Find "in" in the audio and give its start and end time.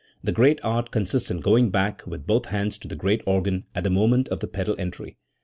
1.29-1.41